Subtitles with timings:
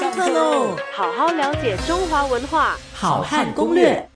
[0.00, 0.74] 上课喽！
[0.94, 4.08] 好好了解中华文化，好汉攻略。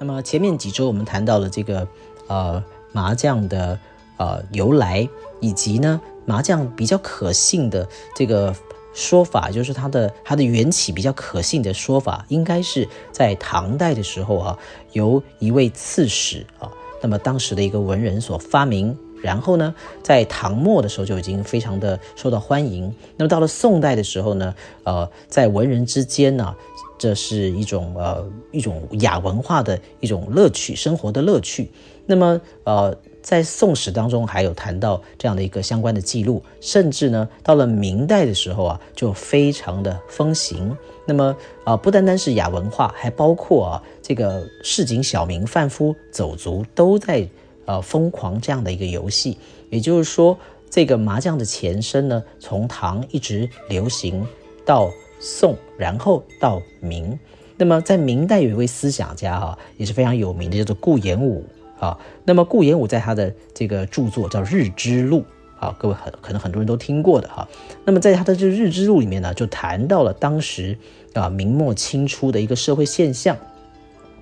[0.00, 1.86] 那么前面几周我们谈到了这个
[2.28, 3.78] 呃麻将的
[4.16, 5.06] 呃由来，
[5.38, 7.86] 以及呢麻将比较可信的
[8.16, 8.56] 这个
[8.94, 14.58] 说法，就是它的它的缘起比较可信的说法，应该是在唐代的时候啊，
[14.92, 16.72] 由一位刺史啊，
[17.02, 18.96] 那么当时的一个文人所发明。
[19.22, 22.92] 然后呢，在唐末的时候就已经非常的受到欢迎。
[23.16, 26.54] 那么到了宋代的时候呢，呃，在文人之间呢，
[26.98, 31.70] 这是一种呃一种雅文化的一种乐趣，生活的乐趣。
[32.04, 40.76] 那么呃，在宋史当中还有谈到这样的一个相关的记录，甚至呢，到了明代的时候啊，就非常的风行。
[41.06, 47.28] 那么啊，不单单是雅文化，还包括啊这个市井小民、贩夫走卒都在。
[47.64, 49.38] 呃，疯狂这样的一个游戏，
[49.70, 50.36] 也就是说，
[50.68, 54.26] 这个麻将的前身呢，从唐一直流行
[54.66, 54.90] 到
[55.20, 57.16] 宋，然后到明。
[57.56, 61.44] 那么在明代有一位思想家哈，也是非常有名的，叫做顾炎武
[61.78, 61.96] 啊。
[62.24, 65.20] 那么顾炎武在他的这个著作叫《日之录》
[65.64, 67.46] 啊，各位很可能很多人都听过的哈。
[67.84, 70.76] 那么在他的这《日之录》里面呢，就谈到了当时
[71.14, 73.36] 啊明末清初的一个社会现象。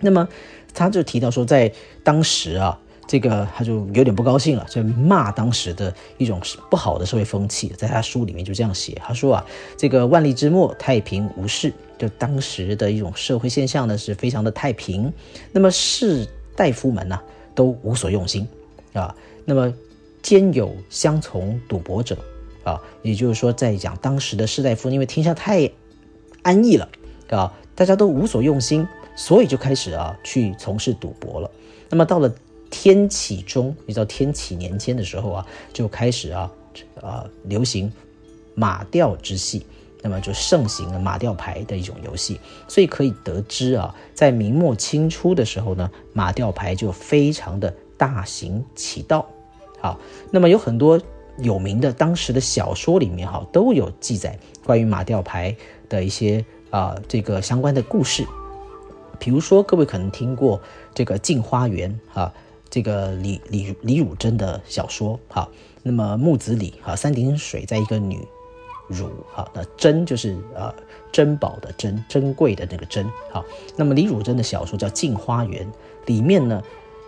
[0.00, 0.26] 那么
[0.72, 1.70] 他就提到说，在
[2.02, 2.80] 当时啊。
[3.06, 15.12] 这个他就有点不高兴了，就骂当时的一种不好的社会风气，在他书里面就这样写，他说啊，这个万历之末太平无事，就当时的一种社会现象呢是非常的太平，
[15.52, 17.20] 那么士大夫们呢
[17.54, 18.48] 都无所用心
[18.92, 19.72] 啊，那么
[20.20, 22.18] 兼有相从赌博者
[22.64, 25.70] 啊，也就是说在讲当时的士大夫因为天下太
[26.42, 26.88] 安逸了
[27.30, 28.84] 啊，大家都无所用心，
[29.14, 31.48] 所以就开始啊去从事赌博了，
[31.88, 32.34] 那么到了。
[32.70, 36.50] 天启中，你知道天启年间的时候啊，就开始啊，
[37.00, 37.92] 啊流行
[38.54, 39.64] 马吊之戏，
[40.02, 42.40] 那么就盛行了马吊牌的一种游戏。
[42.66, 49.26] 所以可以得知啊，在明末清初的时候呢，马吊牌就非常的大行其道。
[49.80, 49.98] 好，
[50.30, 51.00] 那么有很多
[51.38, 55.56] 有名的当时的小说里面哈，都有记载关于马吊牌
[55.88, 58.26] 的一些啊这个相关的故事。
[59.18, 60.60] 比如说，各位可能听过
[60.94, 62.32] 这个《镜花缘》哈。
[62.68, 65.48] 这个李李李汝珍的小说，哈，
[65.82, 68.26] 那么木子李，哈，三点水在一个女，
[68.88, 70.74] 汝，哈，那珍就是呃
[71.12, 73.44] 珍宝的珍，珍贵的那个珍，好，
[73.76, 75.64] 那么李汝珍的小说叫《镜花缘》，
[76.06, 76.62] 里面呢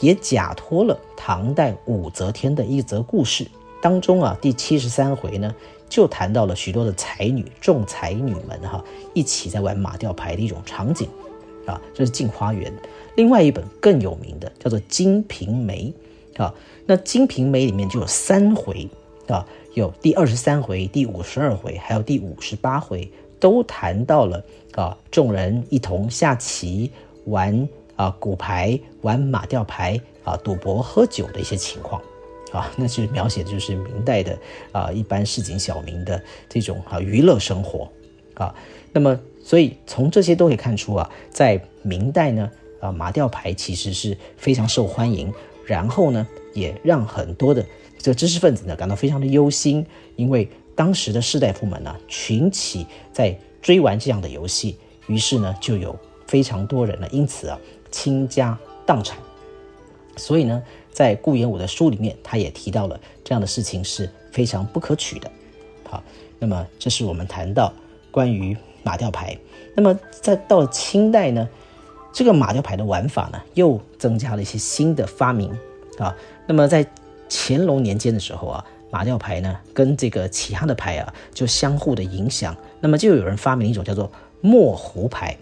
[0.00, 3.46] 也假托了唐代武则天的一则故事，
[3.82, 5.54] 当中啊第七十三回呢
[5.88, 11.08] 就谈到了许多的才女众才女们哈一起在玩马吊牌的一种场景。
[11.70, 12.70] 啊，这是《镜花缘》，
[13.14, 15.92] 另外一本更有名的叫做《金瓶梅》
[16.42, 16.52] 啊。
[16.86, 18.88] 那《金瓶梅》里面就有三回
[19.28, 23.08] 啊，有第二十三回、第五十二回，还有第五十八回，
[23.38, 24.44] 都谈到了
[24.74, 26.90] 啊，众人一同下棋、
[27.26, 32.02] 玩啊骨牌、玩马吊牌啊、赌博、喝酒的一些情况
[32.52, 32.68] 啊。
[32.76, 34.36] 那是描写的就是明代的
[34.72, 37.88] 啊一般市井小民的这种啊娱乐生活
[38.40, 38.54] 啊。
[38.92, 39.20] 那么。
[39.42, 45.32] 所以从这些都可以看出啊，在明代呢，啊马吊牌其实是非常受欢迎，
[45.66, 47.64] 然后呢，也让很多的
[47.98, 49.84] 这个知识分子呢感到非常的忧心，
[50.14, 54.76] 因为当时的士大夫们呢群起在追玩这样的游戏，
[55.08, 57.58] 于是呢就有非常多人呢因此啊
[57.90, 59.18] 倾家荡产，
[60.16, 60.62] 所以呢，
[60.92, 65.28] 在顾炎武的书里面，他也提到了这样的事情是非常不可取的。
[65.88, 66.04] 好，
[66.38, 67.72] 那么这是我们谈到
[68.10, 68.56] 关于。
[68.82, 69.36] 马吊牌，
[69.74, 71.46] 那么在到了清代呢，
[72.14, 75.50] 这个马吊牌的玩法呢，又增加了一些新的发明
[75.98, 76.16] 啊。
[76.46, 76.86] 那么在
[77.28, 84.10] 乾隆年间的时候啊，马吊牌呢跟这个其他的牌啊就相互的影响，那么就有人发明一种叫做
[84.40, 85.36] 墨胡牌。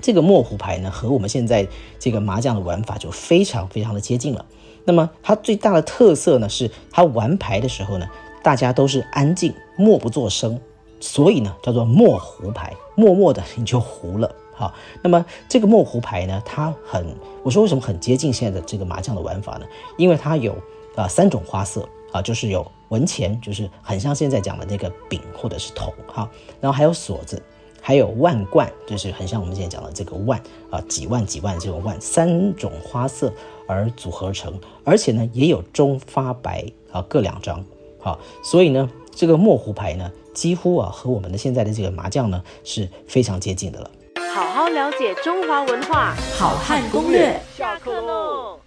[0.00, 1.66] 这个墨胡牌呢和我们现在
[1.98, 4.46] 这个麻将的玩法就非常非常的接近了。
[4.84, 8.08] 那么它最大的特色呢是它玩牌的时候呢，
[8.40, 10.60] 大家都是安静，默不作声。
[11.00, 14.34] 所以呢，叫做墨糊牌，默默的 你就胡了。
[14.54, 17.06] 好，那么这个墨糊牌呢，它很，
[17.44, 19.66] 我说为什么很接近现在的这个麻将的玩法呢？
[19.96, 20.52] 因为它有
[20.96, 26.28] 啊三种花色啊，就是有文钱，就是很像现在讲的那个饼或者是铜哈，
[26.60, 27.40] 然后还有锁子，
[27.80, 33.32] 还有万贯，就是很像我们现在讲的这个万啊，几万几万这种万，三种花色
[33.68, 34.52] 而组合成，
[34.82, 37.64] 而且呢也有中发白啊各两张，
[38.00, 40.10] 好，所以呢这个墨糊牌呢。
[40.38, 43.90] 几乎啊，和我们的现在的这个麻将呢是非常接近的了。
[44.32, 47.40] 好好了解中华文化，好汉攻略。
[47.56, 48.60] 下课喽。